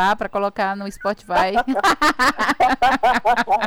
[0.00, 1.54] participar para colocar no Spotify.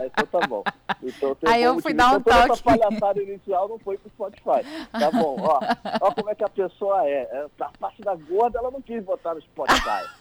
[0.05, 0.63] então tá bom.
[1.01, 2.51] Então, Aí eu fui dar um então, toque.
[2.51, 4.65] Essa palhaçada inicial não foi pro Spotify.
[4.91, 5.59] Tá bom, ó.
[6.01, 7.29] Ó como é que a pessoa é.
[7.31, 10.05] é a parte da gorda ela não quis botar no Spotify.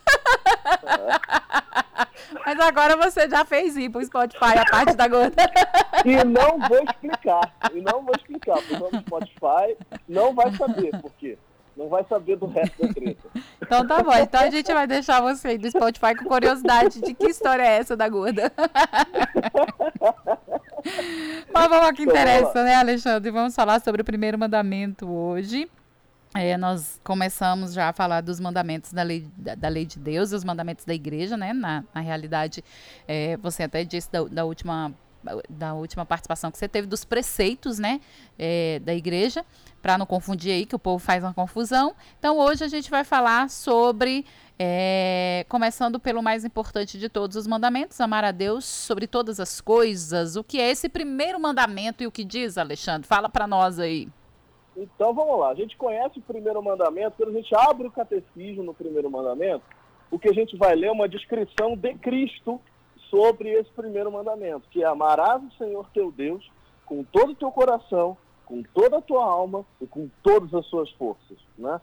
[2.45, 5.43] Mas agora você já fez ir pro Spotify a parte da gorda.
[6.05, 7.55] E não vou explicar.
[7.73, 8.59] E não vou explicar.
[8.59, 9.77] O pessoal do Spotify
[10.09, 11.39] não vai saber por quê.
[11.77, 13.29] Não vai saber do resto da treta.
[13.62, 14.12] Então tá bom.
[14.12, 17.79] Então a gente vai deixar você aí do Spotify com curiosidade de que história é
[17.79, 18.52] essa da gorda.
[21.50, 23.30] Mas vamos ao que interessa, né, Alexandre?
[23.30, 25.70] Vamos falar sobre o primeiro mandamento hoje.
[26.34, 30.33] É, nós começamos já a falar dos mandamentos da lei, da, da lei de Deus
[30.33, 31.52] e os mandamentos da igreja, né?
[31.52, 32.64] Na, na realidade,
[33.06, 34.92] é, você até disse da, da última
[35.49, 38.01] da última participação que você teve dos preceitos, né,
[38.39, 39.45] é, da igreja,
[39.81, 41.95] para não confundir aí que o povo faz uma confusão.
[42.19, 44.25] Então hoje a gente vai falar sobre,
[44.59, 49.61] é, começando pelo mais importante de todos os mandamentos, amar a Deus sobre todas as
[49.61, 50.37] coisas.
[50.37, 53.07] O que é esse primeiro mandamento e o que diz, Alexandre?
[53.07, 54.09] Fala para nós aí.
[54.77, 55.51] Então vamos lá.
[55.51, 57.17] A gente conhece o primeiro mandamento.
[57.17, 59.62] Quando a gente abre o catecismo no primeiro mandamento,
[60.11, 62.61] o que a gente vai ler é uma descrição de Cristo
[63.12, 66.50] sobre esse primeiro mandamento, que é amarás o Senhor teu Deus
[66.86, 70.91] com todo o teu coração, com toda a tua alma e com todas as suas
[70.92, 71.36] forças.
[71.58, 71.78] Né?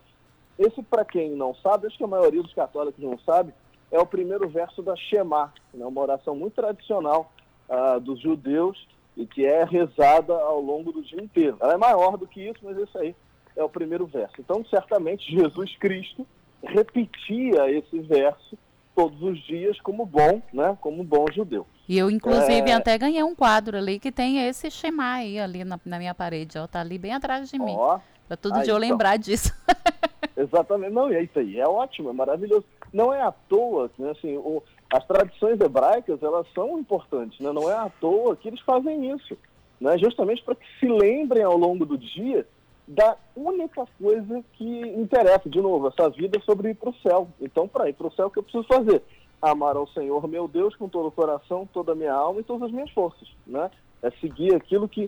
[0.57, 3.53] Esse, para quem não sabe, acho que a maioria dos católicos não sabe,
[3.91, 5.85] é o primeiro verso da Shema, né?
[5.85, 7.31] uma oração muito tradicional
[7.69, 11.57] uh, dos judeus e que é rezada ao longo do dia inteiro.
[11.59, 13.15] Ela é maior do que isso, mas esse aí
[13.55, 14.33] é o primeiro verso.
[14.39, 16.25] Então, certamente, Jesus Cristo
[16.63, 18.57] repetia esse verso
[18.99, 21.65] todos os dias como bom, né, como bom judeu.
[21.87, 22.73] E eu, inclusive, é...
[22.73, 26.59] até ganhei um quadro ali que tem esse Shema aí ali na, na minha parede,
[26.59, 27.75] ó, tá ali bem atrás de mim.
[27.77, 27.97] Ó,
[28.27, 28.89] pra todo aí, dia eu então.
[28.89, 29.53] lembrar disso.
[30.35, 32.65] Exatamente, não, e é isso aí, é ótimo, é maravilhoso.
[32.91, 37.69] Não é à toa, né, assim, o, as tradições hebraicas, elas são importantes, né, não
[37.69, 39.37] é à toa que eles fazem isso,
[39.79, 42.45] né, justamente para que se lembrem ao longo do dia
[42.89, 47.27] da única coisa que interessa, de novo, essa vida é sobre ir para o céu.
[47.39, 49.03] Então, para ir para o céu, o que eu preciso fazer?
[49.39, 52.63] Amar ao Senhor, meu Deus, com todo o coração, toda a minha alma e todas
[52.63, 53.29] as minhas forças.
[53.45, 53.69] Né?
[54.01, 55.07] É seguir aquilo que,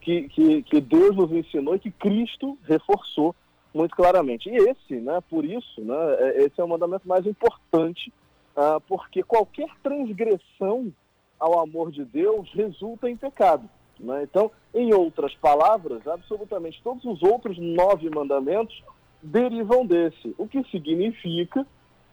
[0.00, 3.32] que, que, que Deus nos ensinou e que Cristo reforçou
[3.72, 4.50] muito claramente.
[4.50, 5.94] E esse, né, por isso, né,
[6.34, 8.12] esse é o mandamento mais importante,
[8.56, 10.92] uh, porque qualquer transgressão
[11.38, 13.70] ao amor de Deus resulta em pecado.
[14.00, 14.22] Né?
[14.22, 18.82] Então, em outras palavras, absolutamente todos os outros nove mandamentos
[19.22, 21.66] derivam desse, o que significa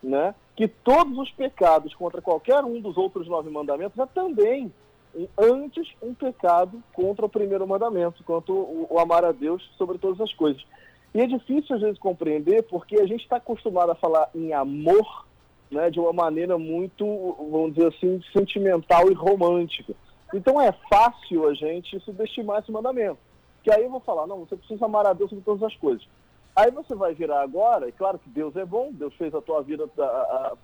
[0.04, 4.72] né, que todos os pecados contra qualquer um dos outros nove mandamentos é também
[5.38, 10.20] antes um pecado contra o primeiro mandamento, quanto o, o amar a Deus sobre todas
[10.22, 10.64] as coisas.
[11.16, 15.26] E é difícil às vezes compreender porque a gente está acostumado a falar em amor
[15.72, 17.06] né, de uma maneira muito,
[17.50, 19.94] vamos dizer assim, sentimental e romântica.
[20.34, 23.20] Então é fácil a gente subestimar esse mandamento.
[23.64, 26.08] Que aí eu vou falar, não, você precisa amar a Deus sobre todas as coisas.
[26.56, 29.62] Aí você vai virar agora, e claro que Deus é bom, Deus fez a tua
[29.62, 29.88] vida,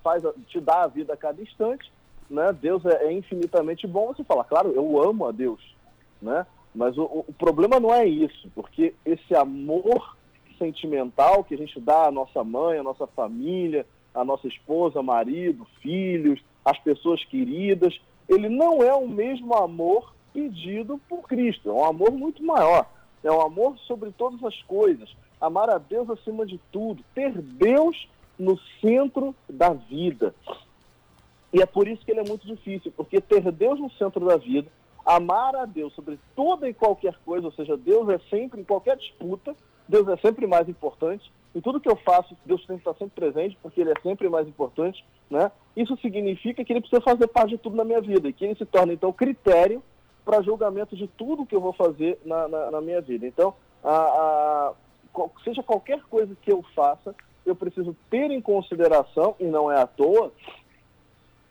[0.02, 1.90] faz, te dá a vida a cada instante,
[2.28, 2.52] né?
[2.52, 4.08] Deus é, é infinitamente bom.
[4.08, 5.60] Você fala, claro, eu amo a Deus,
[6.20, 6.44] né?
[6.74, 10.16] Mas o, o problema não é isso, porque esse amor
[10.58, 15.66] sentimental que a gente dá à nossa mãe, à nossa família, à nossa esposa, marido,
[15.80, 21.70] filhos, às pessoas queridas, ele não é o mesmo amor pedido por Cristo.
[21.70, 22.86] É um amor muito maior.
[23.22, 25.14] É um amor sobre todas as coisas.
[25.40, 27.02] Amar a Deus acima de tudo.
[27.14, 28.08] Ter Deus
[28.38, 30.34] no centro da vida.
[31.52, 34.36] E é por isso que ele é muito difícil, porque ter Deus no centro da
[34.36, 34.68] vida,
[35.06, 38.96] amar a Deus sobre toda e qualquer coisa, ou seja, Deus é sempre, em qualquer
[38.96, 39.54] disputa,
[39.88, 41.30] Deus é sempre mais importante.
[41.54, 44.28] Em tudo que eu faço, Deus tem que estar sempre presente, porque Ele é sempre
[44.28, 45.04] mais importante.
[45.30, 45.50] Né?
[45.76, 48.54] Isso significa que Ele precisa fazer parte de tudo na minha vida, e que Ele
[48.54, 49.82] se torna, então, critério
[50.24, 53.26] para julgamento de tudo que eu vou fazer na, na, na minha vida.
[53.26, 54.72] Então, a, a,
[55.42, 57.14] seja qualquer coisa que eu faça,
[57.44, 60.32] eu preciso ter em consideração, e não é à toa,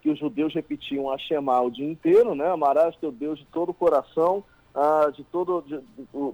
[0.02, 2.50] que os judeus repetiam a Shema o dia inteiro, né?
[2.50, 4.44] Amarás teu Deus de todo o coração,
[4.76, 5.80] ah, de, todo, de,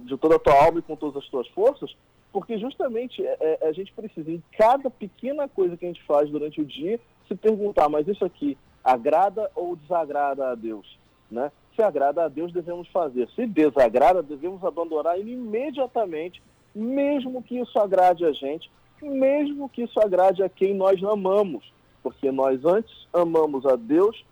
[0.06, 1.94] de, toda a tua alma e com todas as tuas forças,
[2.32, 6.28] porque justamente é, é, a gente precisa, em cada pequena coisa que a gente faz
[6.30, 6.98] durante o dia,
[7.30, 10.98] se perguntar, mas isso aqui agrada ou desagrada a Deus?
[11.30, 11.52] Né?
[11.76, 13.28] Se agrada a Deus, devemos fazer.
[13.36, 16.42] Se desagrada, devemos abandonar ele imediatamente,
[16.74, 18.68] mesmo que isso agrade a gente,
[19.00, 21.72] mesmo que isso agrade a quem nós amamos,
[22.02, 24.24] porque nós antes amamos a Deus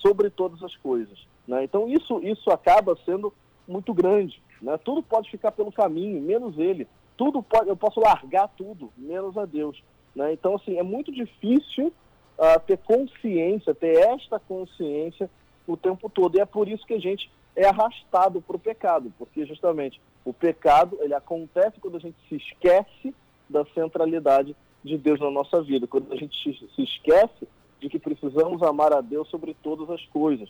[0.00, 1.18] sobre todas as coisas.
[1.46, 1.64] Né?
[1.64, 3.34] Então isso, isso acaba sendo
[3.66, 4.40] muito grande.
[4.62, 4.78] Né?
[4.78, 6.86] Tudo pode ficar pelo caminho, menos ele.
[7.16, 9.82] Tudo pode, eu posso largar tudo, menos a Deus.
[10.14, 10.32] Né?
[10.32, 11.92] Então, assim, é muito difícil
[12.38, 15.30] uh, ter consciência, ter esta consciência
[15.66, 16.36] o tempo todo.
[16.36, 20.32] E é por isso que a gente é arrastado para o pecado, porque justamente o
[20.32, 23.14] pecado ele acontece quando a gente se esquece
[23.48, 26.36] da centralidade de Deus na nossa vida, quando a gente
[26.74, 27.48] se esquece
[27.80, 30.48] de que precisamos amar a Deus sobre todas as coisas,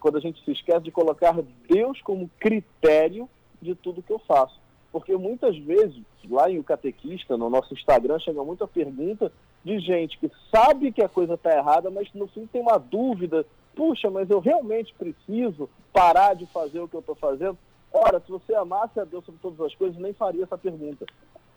[0.00, 1.34] quando a gente se esquece de colocar
[1.68, 3.28] Deus como critério
[3.60, 4.58] de tudo que eu faço.
[4.92, 9.32] Porque muitas vezes, lá em O Catequista, no nosso Instagram, chega muita pergunta
[9.64, 13.46] de gente que sabe que a coisa está errada, mas no fim tem uma dúvida.
[13.74, 17.58] Puxa, mas eu realmente preciso parar de fazer o que eu estou fazendo?
[17.92, 21.06] Ora, se você amasse a Deus sobre todas as coisas, nem faria essa pergunta.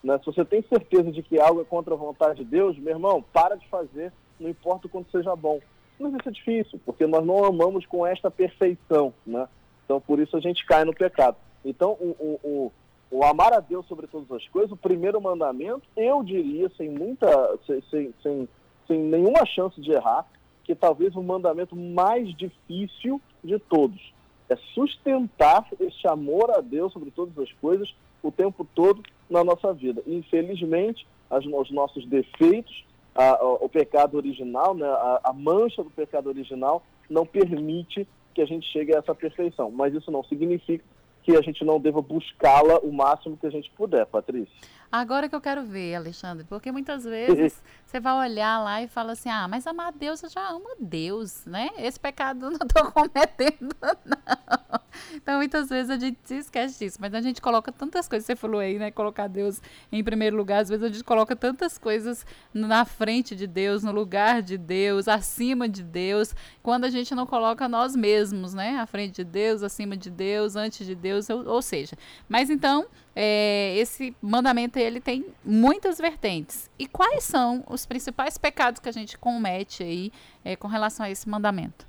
[0.04, 0.18] Né?
[0.20, 3.24] Se você tem certeza de que algo é contra a vontade de Deus, meu irmão,
[3.34, 5.60] para de fazer, não importa o quanto seja bom.
[6.00, 9.48] Mas isso é difícil, porque nós não amamos com esta perfeição, né?
[9.84, 11.38] Então, por isso a gente cai no pecado.
[11.66, 12.72] Então, o, o, o,
[13.10, 17.58] o amar a Deus sobre todas as coisas, o primeiro mandamento, eu diria, sem muita,
[17.66, 17.82] sem,
[18.22, 18.48] sem,
[18.88, 20.26] sem, nenhuma chance de errar,
[20.64, 24.14] que talvez o mandamento mais difícil de todos
[24.50, 27.94] é sustentar esse amor a Deus sobre todas as coisas
[28.24, 30.02] o tempo todo na nossa vida.
[30.08, 35.90] Infelizmente, as, os nossos defeitos, a, a, o pecado original, né, a, a mancha do
[35.90, 39.70] pecado original, não permite que a gente chegue a essa perfeição.
[39.72, 40.84] Mas isso não significa
[41.28, 44.48] que a gente não deva buscá-la o máximo que a gente puder, Patrícia.
[44.92, 49.14] Agora que eu quero ver, Alexandre, porque muitas vezes você vai olhar lá e fala
[49.14, 51.70] assim: ah, mas amar a Deus, eu já amo Deus, né?
[51.78, 53.76] Esse pecado eu não estou cometendo,
[54.06, 54.80] não.
[55.16, 58.36] Então, muitas vezes a gente se esquece disso, mas a gente coloca tantas coisas, você
[58.36, 58.92] falou aí, né?
[58.92, 59.62] Colocar Deus
[59.92, 63.92] em primeiro lugar, às vezes a gente coloca tantas coisas na frente de Deus, no
[63.92, 66.34] lugar de Deus, acima de Deus,
[66.64, 68.78] quando a gente não coloca nós mesmos, né?
[68.80, 71.96] À frente de Deus, acima de Deus, antes de Deus, ou, ou seja.
[72.28, 72.88] Mas então,
[73.20, 76.70] é, esse mandamento ele tem muitas vertentes.
[76.78, 80.12] E quais são os principais pecados que a gente comete aí
[80.46, 81.88] é, com relação a esse mandamento?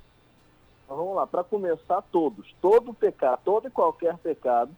[0.83, 2.51] Então, vamos lá, para começar, todos.
[2.59, 4.71] Todo pecado, todo e qualquer pecado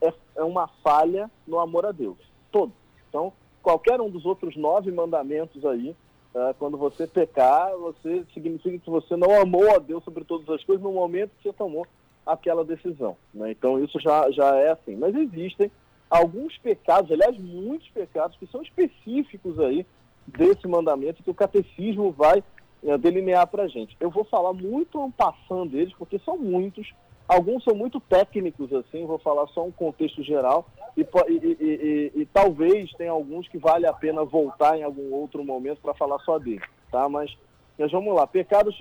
[0.00, 2.16] é, é uma falha no amor a Deus.
[2.50, 2.72] Todo.
[3.10, 3.30] Então,
[3.62, 5.94] qualquer um dos outros nove mandamentos aí,
[6.34, 10.64] uh, quando você pecar, você significa que você não amou a Deus sobre todas as
[10.64, 11.86] coisas no momento que você tomou
[12.24, 13.14] aquela decisão.
[13.34, 13.50] Né?
[13.50, 14.96] Então, isso já, já é assim.
[14.96, 15.70] Mas existem
[16.12, 19.86] alguns pecados, aliás, muitos pecados que são específicos aí
[20.26, 22.44] desse mandamento que o catecismo vai
[22.84, 23.96] é, delinear para a gente.
[23.98, 26.92] Eu vou falar muito passando deles, porque são muitos,
[27.26, 32.26] alguns são muito técnicos, assim, vou falar só um contexto geral, e, e, e, e
[32.26, 36.38] talvez tenha alguns que vale a pena voltar em algum outro momento para falar só
[36.38, 37.08] dele, tá?
[37.08, 37.34] Mas,
[37.78, 38.78] mas vamos lá, pecados,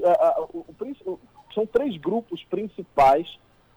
[0.54, 0.66] o,
[1.06, 1.20] o,
[1.54, 3.26] são três grupos principais,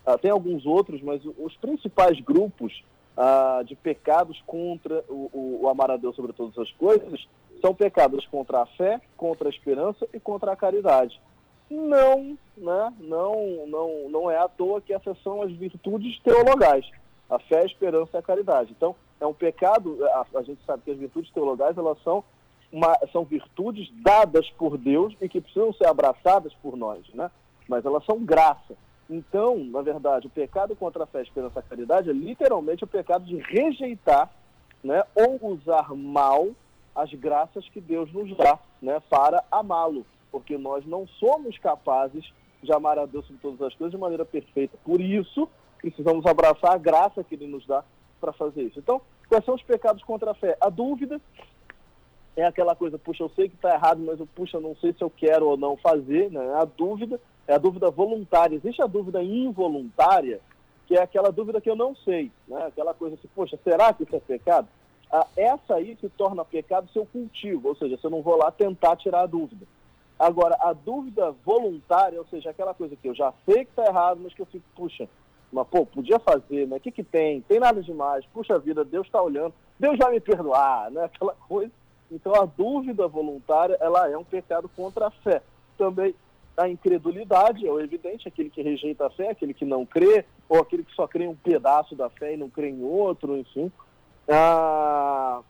[0.05, 2.83] uh, tem alguns outros, mas os principais grupos
[3.17, 7.27] uh, de pecados contra o, o, o amar a Deus sobre todas as coisas
[7.61, 11.19] são pecados contra a fé, contra a esperança e contra a caridade.
[11.71, 12.93] Não, né?
[13.01, 16.85] Não, não, não é à toa que essas são as virtudes teologais.
[17.31, 18.75] A fé, a esperança e a caridade.
[18.77, 22.23] Então, é um pecado, a, a gente sabe que as virtudes teologais, elas são,
[22.71, 27.31] uma, são virtudes dadas por Deus e que precisam ser abraçadas por nós, né?
[27.67, 28.77] Mas elas são graça.
[29.09, 33.25] Então, na verdade, o pecado contra a fé, esperança a caridade é literalmente o pecado
[33.25, 34.31] de rejeitar
[34.83, 36.49] né, ou usar mal
[36.95, 42.73] as graças que Deus nos dá né, para amá-lo, porque nós não somos capazes de
[42.73, 44.79] amar a Deus sobre todas as coisas de maneira perfeita.
[44.85, 45.49] Por isso,
[45.79, 47.85] precisamos abraçar a graça que Ele nos dá
[48.21, 48.79] para fazer isso.
[48.79, 50.57] Então, quais são os pecados contra a fé?
[50.61, 51.21] A dúvida
[52.37, 55.03] é aquela coisa, puxa, eu sei que está errado, mas eu, puxa, não sei se
[55.03, 56.31] eu quero ou não fazer.
[56.31, 56.41] Né?
[56.55, 58.57] A dúvida é a dúvida voluntária.
[58.57, 60.41] Existe a dúvida involuntária,
[60.87, 62.31] que é aquela dúvida que eu não sei.
[62.49, 62.67] Né?
[62.67, 64.69] Aquela coisa assim, poxa, será que isso é pecado?
[65.15, 68.97] ah, essa aí se torna pecado seu cultivo, ou seja, você não vou lá tentar
[68.97, 69.65] tirar a dúvida.
[70.19, 74.21] Agora, a dúvida voluntária, ou seja, aquela coisa que eu já sei que está errado,
[74.21, 75.09] mas que eu fico, puxa,
[75.53, 76.77] mas pô, podia fazer, né?
[76.77, 77.41] O que, que tem?
[77.43, 81.05] Tem nada demais, puxa vida, Deus está olhando, Deus vai me perdoar, né?
[81.05, 81.71] Aquela coisa.
[82.11, 85.43] Então, a dúvida voluntária, ela é um pecado contra a fé.
[85.79, 86.15] Também
[86.57, 90.61] a incredulidade, é o evidente, aquele que rejeita a fé, aquele que não crê, ou
[90.61, 93.71] aquele que só crê em um pedaço da fé e não crê em outro, enfim.
[94.29, 95.41] Ah,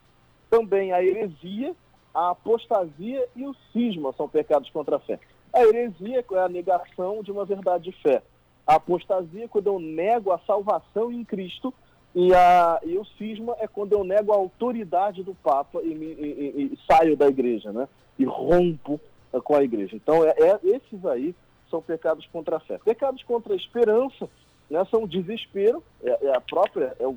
[0.49, 1.75] também a heresia,
[2.15, 5.19] a apostasia e o cisma são pecados contra a fé.
[5.53, 8.23] A heresia é a negação de uma verdade de fé.
[8.67, 11.73] A apostasia é quando eu nego a salvação em Cristo
[12.15, 16.07] e, a, e o cisma é quando eu nego a autoridade do Papa e, me,
[16.07, 17.89] e, e saio da igreja, né?
[18.19, 19.01] E rompo
[19.41, 19.97] com a igreja.
[19.97, 21.35] Então, é, é, esses aí
[21.71, 22.79] são pecados contra a fé.
[22.85, 24.29] Pecados contra a esperança
[24.71, 27.17] né, são o desespero, é, é a própria, é o,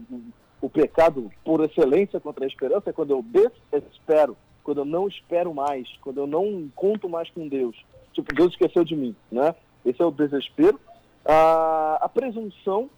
[0.61, 3.23] o pecado por excelência contra a esperança é quando eu
[3.71, 4.35] desespero
[4.67, 7.73] quando eu não espero mais, quando eu não conto mais com Deus.
[8.11, 9.55] Tipo, Deus esqueceu de mim, né?
[9.85, 10.77] Esse é o desespero.
[11.23, 12.89] A, a presunção,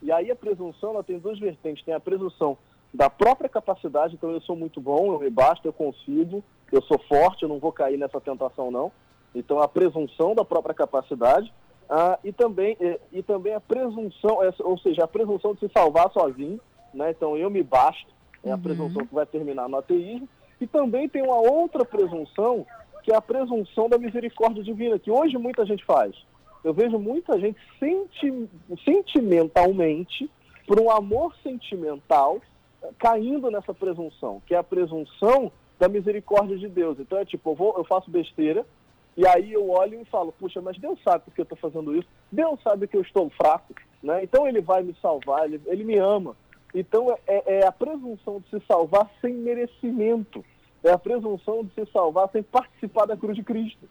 [0.00, 1.84] e aí a presunção ela tem duas vertentes.
[1.84, 2.56] Tem a presunção
[2.94, 6.98] da própria capacidade, então eu sou muito bom, eu me basto, eu consigo, eu sou
[7.08, 8.92] forte, eu não vou cair nessa tentação não.
[9.34, 11.52] Então a presunção da própria capacidade
[11.88, 16.10] ah, e, também, e, e, também a presunção, ou seja, a presunção de se salvar
[16.12, 16.60] sozinho,
[16.92, 17.10] né?
[17.10, 18.12] então eu me basto,
[18.44, 18.60] é a uhum.
[18.60, 20.28] presunção que vai terminar no ateísmo.
[20.60, 22.66] E também tem uma outra presunção,
[23.02, 26.14] que é a presunção da misericórdia divina, que hoje muita gente faz.
[26.64, 28.48] Eu vejo muita gente senti
[28.84, 30.28] sentimentalmente,
[30.66, 32.40] por um amor sentimental,
[32.98, 36.98] caindo nessa presunção, que é a presunção da misericórdia de Deus.
[36.98, 38.66] Então é tipo, eu, vou, eu faço besteira,
[39.16, 42.08] e aí eu olho e falo, puxa, mas Deus sabe porque eu estou fazendo isso,
[42.30, 44.22] Deus sabe que eu estou fraco, né?
[44.22, 46.36] então Ele vai me salvar, Ele, ele me ama.
[46.74, 50.44] Então é, é a presunção de se salvar sem merecimento,
[50.82, 53.88] é a presunção de se salvar sem participar da cruz de Cristo.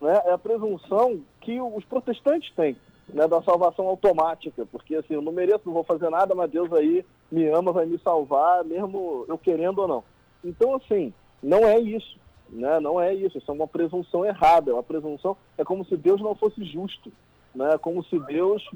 [0.00, 0.18] Né?
[0.24, 2.76] É a presunção que os protestantes têm,
[3.08, 6.72] né, da salvação automática, porque assim, eu não mereço, não vou fazer nada, mas Deus
[6.72, 10.04] aí me ama, vai me salvar, mesmo eu querendo ou não.
[10.42, 12.18] Então, assim, não é isso.
[12.48, 12.80] Né?
[12.80, 16.20] Não é isso, isso é uma presunção errada, é uma presunção, é como se Deus
[16.20, 17.12] não fosse justo,
[17.54, 17.78] né?
[17.78, 18.68] como se Deus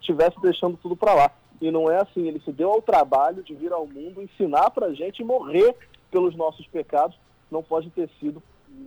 [0.00, 1.30] estivesse deixando tudo para lá.
[1.60, 4.86] E não é assim, ele se deu ao trabalho de vir ao mundo, ensinar para
[4.86, 5.74] a gente morrer
[6.10, 7.18] pelos nossos pecados,
[7.50, 8.42] não pode ter sido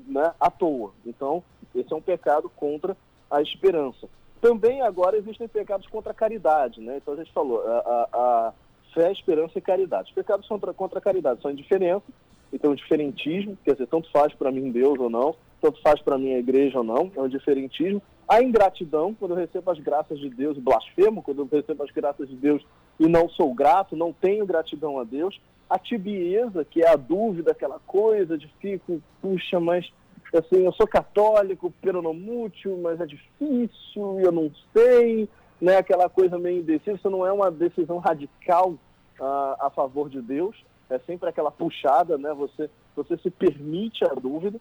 [0.08, 0.91] né, à toa.
[1.06, 2.98] Então, esse é um pecado contra
[3.29, 4.08] a esperança.
[4.41, 6.98] Também agora existem pecados contra a caridade, né?
[6.98, 8.53] Então a gente falou, a, a, a
[8.94, 10.10] fé, esperança e caridade.
[10.10, 12.06] Os pecados contra, contra a caridade são indiferença,
[12.51, 16.18] então, o diferentismo, quer dizer, tanto faz para mim Deus ou não, tanto faz para
[16.18, 18.01] mim a igreja ou não, é um diferentismo.
[18.27, 21.91] A ingratidão, quando eu recebo as graças de Deus e blasfemo, quando eu recebo as
[21.91, 22.63] graças de Deus
[23.00, 25.39] e não sou grato, não tenho gratidão a Deus.
[25.70, 29.91] A tibieza, que é a dúvida, aquela coisa de fico, puxa, mas
[30.34, 35.27] assim, eu sou católico, peronomútil, mas é difícil, eu não sei,
[35.60, 35.77] né?
[35.77, 38.72] aquela coisa meio indecisa, isso não é uma decisão radical
[39.20, 40.56] uh, a favor de Deus
[40.89, 42.34] é sempre aquela puxada, né?
[42.34, 44.60] Você, você se permite a dúvida.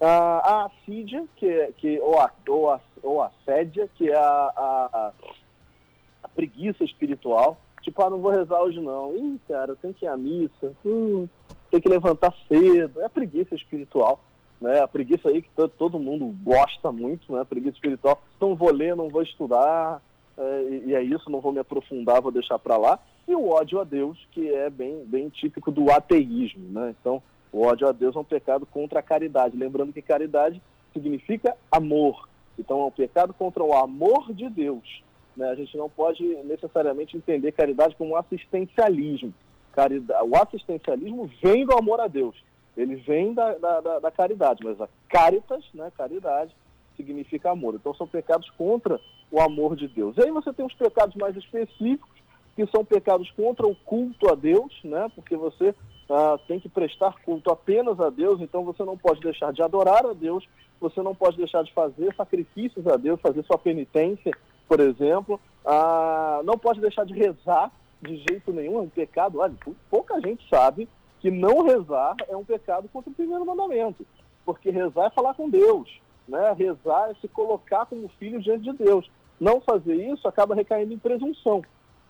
[0.00, 3.30] Ah, a assídia, que, é, que, ou, a, ou, a, ou a
[3.94, 5.12] que é a, a,
[6.22, 7.58] a, preguiça espiritual.
[7.82, 9.14] Tipo, ah, não vou rezar hoje não.
[9.16, 10.72] Ih, cara, tem que ir à missa.
[10.84, 11.28] Hum,
[11.70, 13.00] tem que levantar cedo.
[13.00, 14.20] É a preguiça espiritual.
[14.60, 14.80] Né?
[14.80, 17.40] A preguiça aí que todo mundo gosta muito, né?
[17.40, 18.22] A preguiça espiritual.
[18.38, 20.02] Não vou ler, não vou estudar.
[20.40, 23.78] É, e, é isso, não vou me aprofundar, vou deixar para lá e o ódio
[23.78, 26.68] a Deus, que é bem, bem típico do ateísmo.
[26.70, 26.94] Né?
[27.00, 29.56] Então, o ódio a Deus é um pecado contra a caridade.
[29.56, 30.60] Lembrando que caridade
[30.92, 32.28] significa amor.
[32.58, 35.02] Então, é um pecado contra o amor de Deus.
[35.36, 35.48] Né?
[35.48, 39.32] A gente não pode necessariamente entender caridade como um assistencialismo.
[39.72, 42.34] Caridade, o assistencialismo vem do amor a Deus.
[42.76, 46.54] Ele vem da, da, da caridade, mas a caritas, né, caridade,
[47.00, 47.74] significa amor.
[47.74, 50.16] Então, são pecados contra o amor de Deus.
[50.16, 52.20] E aí você tem os pecados mais específicos,
[52.56, 55.10] que são pecados contra o culto a Deus, né?
[55.14, 55.74] Porque você
[56.10, 60.04] ah, tem que prestar culto apenas a Deus, então você não pode deixar de adorar
[60.04, 60.46] a Deus,
[60.80, 64.32] você não pode deixar de fazer sacrifícios a Deus, fazer sua penitência,
[64.68, 67.70] por exemplo, ah, não pode deixar de rezar
[68.02, 69.38] de jeito nenhum, é um pecado.
[69.38, 69.54] Olha,
[69.88, 70.88] pouca gente sabe
[71.20, 74.04] que não rezar é um pecado contra o primeiro mandamento,
[74.44, 75.88] porque rezar é falar com Deus,
[76.28, 76.52] né?
[76.52, 79.10] Rezar é se colocar como filho diante de Deus.
[79.38, 81.62] Não fazer isso acaba recaindo em presunção.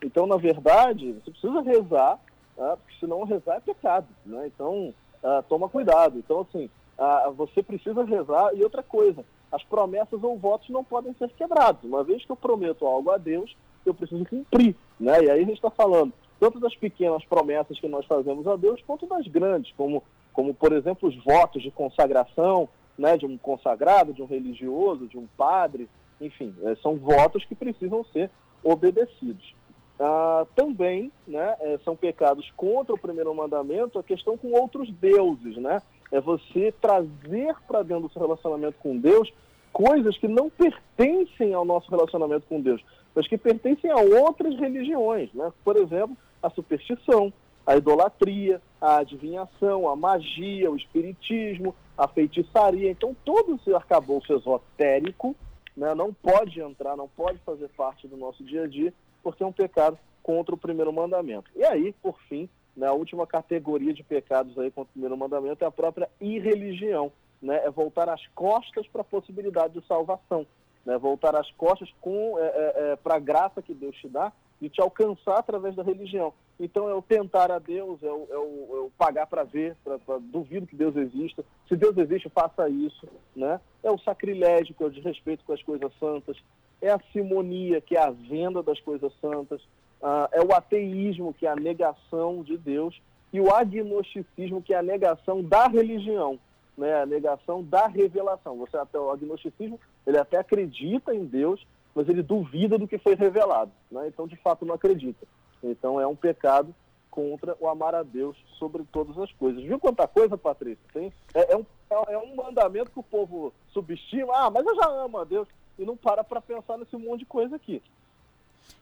[0.03, 2.19] Então, na verdade, você precisa rezar,
[2.57, 2.77] né?
[2.77, 4.07] porque senão rezar é pecado.
[4.25, 4.47] Né?
[4.47, 6.19] Então, uh, toma cuidado.
[6.19, 8.55] Então, assim, uh, você precisa rezar.
[8.55, 11.85] E outra coisa, as promessas ou votos não podem ser quebrados.
[11.85, 14.75] Uma vez que eu prometo algo a Deus, eu preciso cumprir.
[14.99, 15.25] Né?
[15.25, 18.81] E aí a gente está falando tanto das pequenas promessas que nós fazemos a Deus,
[18.87, 20.03] quanto das grandes, como,
[20.33, 22.67] como por exemplo, os votos de consagração
[23.01, 25.89] né, de um consagrado, de um religioso, de um padre,
[26.21, 28.31] enfim, eh, são votos que precisam ser
[28.63, 29.55] obedecidos.
[29.99, 35.57] Ah, também né, é, são pecados contra o primeiro mandamento a questão com outros deuses,
[35.57, 35.83] né?
[36.11, 39.33] É você trazer para dentro do seu relacionamento com Deus
[39.73, 42.83] coisas que não pertencem ao nosso relacionamento com Deus,
[43.15, 45.53] mas que pertencem a outras religiões, né?
[45.63, 47.33] Por exemplo, a superstição,
[47.67, 52.91] a idolatria, a adivinhação, a magia, o espiritismo, a feitiçaria.
[52.91, 55.37] Então, todo esse arcabouço esotérico
[55.77, 58.93] né, não pode entrar, não pode fazer parte do nosso dia a dia
[59.23, 61.51] porque é um pecado contra o primeiro mandamento.
[61.55, 65.63] E aí, por fim, né, a última categoria de pecados aí contra o primeiro mandamento
[65.63, 70.47] é a própria irreligião, né, é voltar as costas para a possibilidade de salvação,
[70.87, 74.71] né, voltar as costas é, é, é para a graça que Deus te dá de
[74.71, 76.33] te alcançar através da religião.
[76.61, 79.75] Então é o tentar a Deus, é o, é o, é o pagar para ver,
[79.83, 81.43] pra, pra, duvido que Deus exista.
[81.67, 83.09] Se Deus existe, faça isso.
[83.35, 83.59] Né?
[83.83, 86.37] É o sacrilégio, que é o desrespeito com as coisas santas.
[86.83, 89.63] É a simonia, que é a venda das coisas santas.
[90.03, 93.01] Ah, é o ateísmo, que é a negação de Deus.
[93.33, 96.39] E o agnosticismo, que é a negação da religião,
[96.77, 97.01] né?
[97.01, 98.59] a negação da revelação.
[98.59, 103.15] Você até o agnosticismo, ele até acredita em Deus, mas ele duvida do que foi
[103.15, 103.73] revelado.
[103.91, 104.09] Né?
[104.09, 105.27] Então, de fato, não acredita.
[105.63, 106.75] Então é um pecado
[107.11, 109.63] contra o amar a Deus sobre todas as coisas.
[109.63, 110.85] Viu quanta coisa, Patrícia?
[110.93, 111.13] Tem?
[111.35, 111.67] É, é, um,
[112.09, 114.33] é um mandamento que o povo subestima.
[114.35, 115.49] Ah, mas eu já amo a Deus.
[115.79, 117.83] E não para para pensar nesse monte de coisa aqui.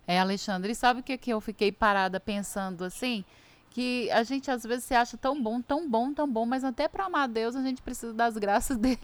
[0.07, 3.25] É, Alexandre, e sabe o que, que eu fiquei parada pensando assim?
[3.71, 6.89] Que a gente às vezes se acha tão bom, tão bom, tão bom, mas até
[6.89, 8.99] para amar a Deus a gente precisa das graças dele.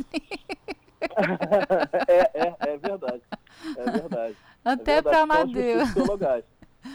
[2.09, 3.23] é, é, é verdade.
[3.77, 4.37] É verdade.
[4.65, 5.89] Até é para amar Deus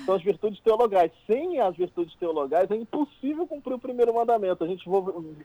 [0.05, 1.11] são as virtudes teologais.
[1.25, 4.63] Sem as virtudes teologais é impossível cumprir o primeiro mandamento.
[4.63, 4.87] A gente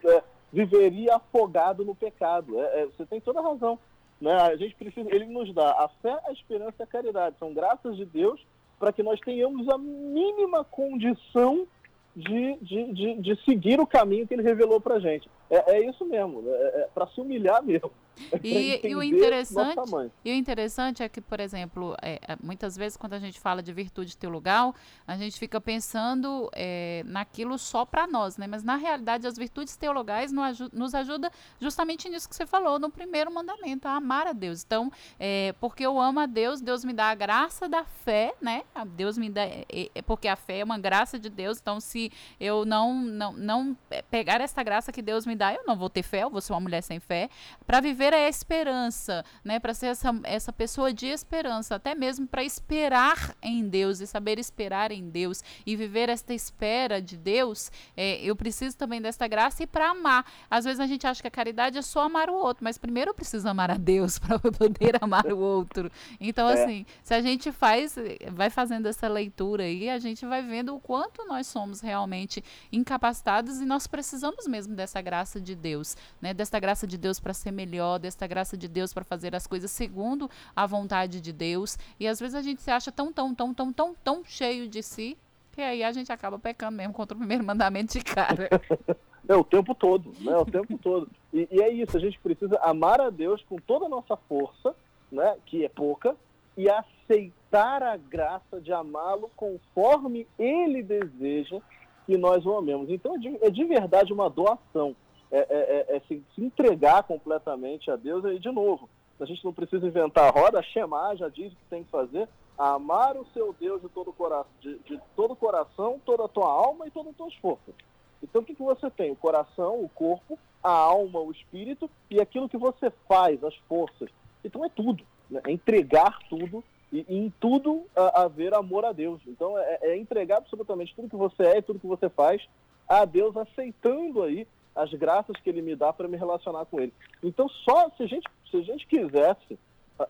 [0.05, 2.59] é, viveria afogado no pecado.
[2.59, 3.79] É, é, você tem toda a razão.
[4.21, 4.33] Né?
[4.33, 7.35] A gente precisa, ele nos dá a fé, a esperança e a caridade.
[7.39, 8.39] São graças de Deus
[8.79, 11.67] para que nós tenhamos a mínima condição
[12.15, 15.29] de, de, de, de, seguir o caminho que ele revelou para a gente.
[15.49, 17.91] É, é, isso mesmo, é, é para se humilhar mesmo.
[18.43, 19.79] E, e, o interessante,
[20.23, 23.63] e o interessante é que, por exemplo, é, é, muitas vezes quando a gente fala
[23.63, 24.75] de virtude teologal,
[25.07, 28.45] a gente fica pensando é, naquilo só para nós, né?
[28.45, 33.33] Mas na realidade as virtudes teologais nos, ajuda, justamente nisso que você falou, no primeiro
[33.33, 34.63] mandamento, a amar a Deus.
[34.63, 38.63] Então, é, porque eu amo a Deus, Deus me dá a graça da fé, né?
[38.95, 41.59] Deus me dá, é, é, porque a fé é uma graça de Deus.
[41.59, 43.77] Então, se eu não não, não
[44.09, 46.53] pegar essa graça que Deus me dá, eu não vou ter fé, eu vou ser
[46.53, 47.29] uma mulher sem fé,
[47.65, 49.59] para viver viver a esperança, né?
[49.59, 54.37] Para ser essa, essa pessoa de esperança, até mesmo para esperar em Deus e saber
[54.37, 59.63] esperar em Deus e viver esta espera de Deus, é, eu preciso também desta graça
[59.63, 60.25] e para amar.
[60.49, 63.11] Às vezes a gente acha que a caridade é só amar o outro, mas primeiro
[63.11, 65.91] eu preciso amar a Deus para poder amar o outro.
[66.19, 66.53] Então, é.
[66.53, 67.95] assim, se a gente faz,
[68.31, 73.59] vai fazendo essa leitura aí, a gente vai vendo o quanto nós somos realmente incapacitados
[73.59, 76.33] e nós precisamos mesmo dessa graça de Deus, né?
[76.33, 79.71] Desta graça de Deus para ser melhor desta graça de Deus para fazer as coisas
[79.71, 81.77] segundo a vontade de Deus.
[81.99, 84.81] E às vezes a gente se acha tão, tão, tão, tão, tão, tão cheio de
[84.81, 85.17] si,
[85.51, 88.49] que aí a gente acaba pecando mesmo contra o primeiro mandamento de cara.
[89.27, 90.37] É o tempo todo, né?
[90.37, 91.09] O tempo todo.
[91.33, 94.75] E, e, é isso, a gente precisa amar a Deus com toda a nossa força,
[95.11, 95.35] né?
[95.47, 96.15] Que é pouca,
[96.55, 101.59] e aceitar a graça de amá-lo conforme Ele deseja
[102.05, 102.89] que nós o amemos.
[102.89, 104.95] Então é de, é de verdade uma doação
[105.31, 108.23] é, é, é, é se, se, entregar completamente a Deus.
[108.25, 111.65] E, de novo, a gente não precisa inventar a roda, Shema já diz o que
[111.69, 116.25] tem que fazer, amar o seu Deus de todo, cora de, de todo coração, toda
[116.25, 117.75] a tua alma e todas as tuas forças.
[118.23, 119.11] Então, o que, que você tem?
[119.11, 124.09] O coração, o corpo, a alma, o espírito e aquilo que você faz, as forças.
[124.43, 125.03] Então, é tudo.
[125.29, 125.41] Né?
[125.45, 129.21] É entregar tudo e, e em tudo haver amor a Deus.
[129.27, 132.41] Então, é, é entregar absolutamente tudo que você é e tudo que você faz
[132.87, 136.93] a Deus, aceitando aí as graças que ele me dá para me relacionar com ele.
[137.23, 139.57] Então, só se a gente, se a gente quisesse,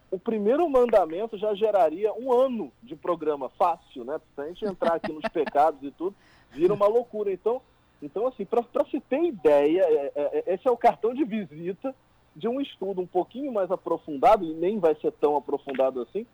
[0.10, 4.20] o primeiro mandamento já geraria um ano de programa fácil, né?
[4.34, 6.16] Se a gente entrar aqui nos pecados e tudo,
[6.52, 7.32] vira uma loucura.
[7.32, 7.62] Então,
[8.02, 11.94] então assim, para se ter ideia, é, é, é, esse é o cartão de visita
[12.36, 16.26] de um estudo um pouquinho mais aprofundado, e nem vai ser tão aprofundado assim,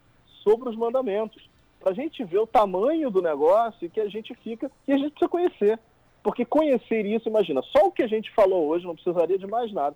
[0.41, 1.47] sobre os mandamentos.
[1.79, 4.97] Para a gente ver o tamanho do negócio e que a gente fica, e a
[4.97, 5.79] gente precisa conhecer.
[6.23, 9.71] Porque conhecer isso, imagina, só o que a gente falou hoje, não precisaria de mais
[9.73, 9.95] nada,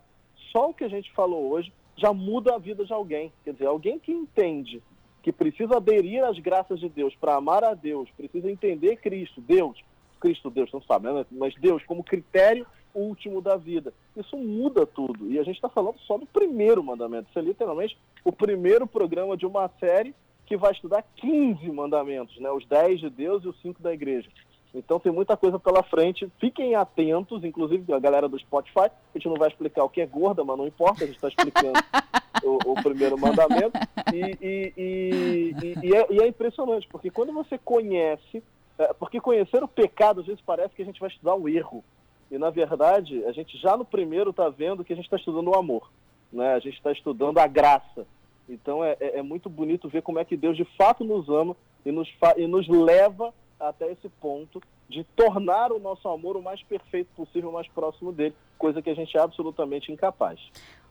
[0.52, 3.32] só o que a gente falou hoje já muda a vida de alguém.
[3.44, 4.82] Quer dizer, alguém que entende
[5.22, 9.84] que precisa aderir às graças de Deus para amar a Deus, precisa entender Cristo, Deus,
[10.20, 11.26] Cristo, Deus, não sabe, né?
[11.32, 13.94] mas Deus como critério último da vida.
[14.16, 15.30] Isso muda tudo.
[15.30, 17.28] E a gente está falando só do primeiro mandamento.
[17.30, 22.50] Isso é literalmente o primeiro programa de uma série que vai estudar 15 mandamentos, né?
[22.52, 24.30] os 10 de Deus e os 5 da igreja.
[24.76, 26.30] Então tem muita coisa pela frente.
[26.38, 28.82] Fiquem atentos, inclusive a galera do Spotify.
[28.82, 31.30] A gente não vai explicar o que é gorda, mas não importa, a gente está
[31.30, 31.80] explicando
[32.44, 33.80] o, o, primeiro mandamento.
[34.14, 38.44] E, e, e, e, é, e, é, impressionante, porque quando você conhece,
[38.78, 41.84] é, porque conhecer o pecado às vezes parece que a gente vai estudar o erro.
[42.30, 45.52] E na verdade, a gente já no primeiro está vendo que a gente está estudando
[45.52, 45.90] o amor.
[46.34, 46.54] Né?
[46.54, 48.06] A gente está estudando a graça.
[48.50, 51.56] Então é, é, é, muito bonito ver como é que Deus de fato nos ama
[51.86, 53.34] e nos, e nos leva
[53.70, 58.12] até esse ponto de tornar o nosso amor o mais perfeito possível, o mais próximo
[58.12, 60.40] dele, coisa que a gente é absolutamente incapaz.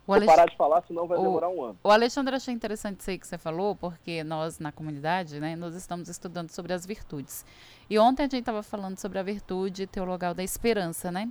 [0.07, 0.31] Vou Alex...
[0.31, 1.79] parar de falar, senão vai o, demorar um ano.
[1.83, 5.75] O Alexandre, achei interessante isso aí que você falou, porque nós, na comunidade, né, nós
[5.75, 7.45] estamos estudando sobre as virtudes.
[7.89, 11.31] E ontem a gente estava falando sobre a virtude teologal da esperança, né?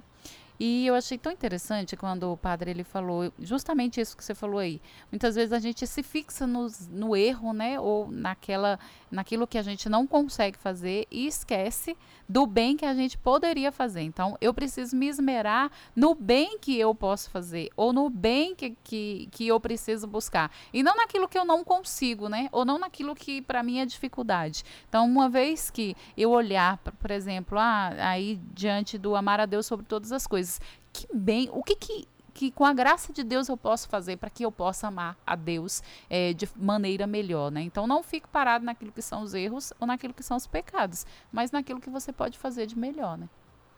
[0.66, 4.60] E eu achei tão interessante quando o padre ele falou justamente isso que você falou
[4.60, 4.82] aí.
[5.12, 8.80] Muitas vezes a gente se fixa no erro, né, ou naquela,
[9.12, 11.98] naquilo que a gente não consegue fazer e esquece
[12.30, 14.04] do bem que a gente poderia fazer.
[14.04, 18.78] Então, eu preciso me esmerar no bem que eu posso fazer ou no bem que,
[18.86, 22.80] que, que eu preciso buscar e não naquilo que eu não consigo, né, ou não
[22.80, 24.64] naquilo que para mim é dificuldade.
[24.88, 29.66] Então, uma vez que eu olhar, por exemplo, ah, aí diante do amar a Deus
[29.66, 30.53] sobre todas as coisas
[30.92, 34.30] Que bem, o que que que com a graça de Deus eu posso fazer para
[34.30, 37.62] que eu possa amar a Deus é, de maneira melhor, né?
[37.62, 41.06] Então não fique parado naquilo que são os erros ou naquilo que são os pecados,
[41.32, 43.30] mas naquilo que você pode fazer de melhor, né?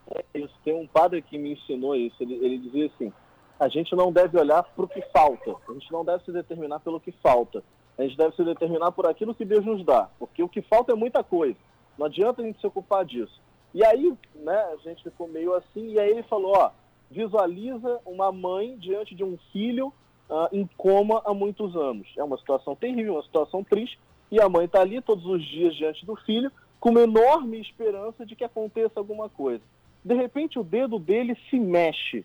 [0.10, 0.54] É isso.
[0.64, 2.16] Tem um padre que me ensinou isso.
[2.22, 3.12] Ele, ele dizia assim:
[3.60, 5.56] a gente não deve olhar para o que falta.
[5.68, 7.64] A gente não deve se determinar pelo que falta.
[7.98, 10.92] A gente deve se determinar por aquilo que Deus nos dá, porque o que falta
[10.92, 11.58] é muita coisa.
[11.98, 13.42] Não adianta a gente se ocupar disso.
[13.76, 16.72] E aí, né, a gente ficou meio assim, e aí ele falou, ó,
[17.12, 19.88] visualiza uma mãe diante de um filho
[20.30, 22.08] uh, em coma há muitos anos.
[22.18, 24.00] É uma situação terrível, uma situação triste,
[24.32, 28.26] e a mãe está ali todos os dias diante do filho, com uma enorme esperança
[28.26, 29.62] de que aconteça alguma coisa.
[30.06, 32.24] De repente, o dedo dele se mexe.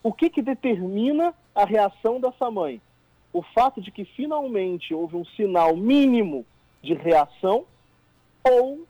[0.00, 2.80] O que, que determina a reação dessa mãe?
[3.32, 6.46] O fato de que finalmente houve um sinal mínimo
[6.80, 7.64] de reação
[8.48, 8.86] ou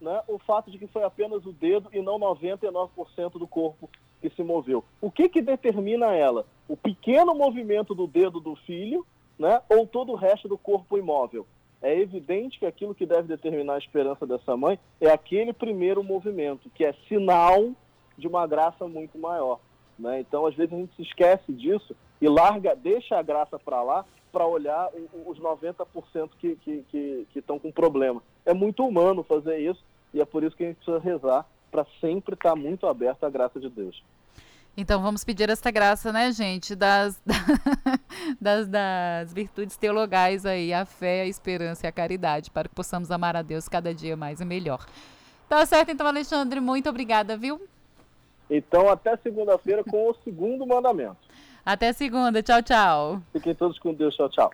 [0.00, 3.88] né, o fato de que foi apenas o dedo e não 99% do corpo
[4.20, 4.84] que se moveu.
[5.00, 6.46] O que, que determina ela?
[6.68, 9.06] O pequeno movimento do dedo do filho
[9.38, 11.46] né, ou todo o resto do corpo imóvel?
[11.82, 16.70] É evidente que aquilo que deve determinar a esperança dessa mãe é aquele primeiro movimento,
[16.70, 17.72] que é sinal
[18.16, 19.60] de uma graça muito maior.
[19.98, 20.20] Né?
[20.20, 24.04] Então, às vezes, a gente se esquece disso e larga, deixa a graça para lá
[24.32, 24.90] para olhar
[25.24, 28.22] os 90% que estão que, que, que com problema.
[28.46, 31.84] É muito humano fazer isso e é por isso que a gente precisa rezar para
[32.00, 34.02] sempre estar tá muito aberto à graça de Deus.
[34.76, 37.20] Então vamos pedir esta graça, né, gente, das,
[38.40, 43.10] das, das virtudes teologais aí, a fé, a esperança e a caridade, para que possamos
[43.10, 44.86] amar a Deus cada dia mais e melhor.
[45.48, 47.60] Tá certo, então, Alexandre, muito obrigada, viu?
[48.50, 51.16] Então, até segunda-feira com o segundo mandamento.
[51.64, 52.42] Até segunda.
[52.42, 53.22] Tchau, tchau.
[53.32, 54.14] Fiquem todos com Deus.
[54.14, 54.50] Tchau, tchau.